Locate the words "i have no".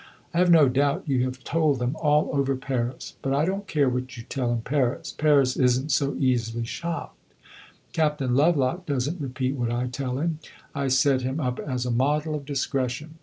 0.33-0.67